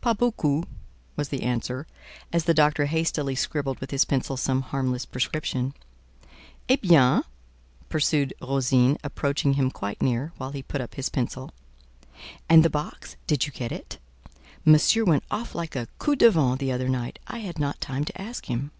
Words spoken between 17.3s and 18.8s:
had not time to ask him."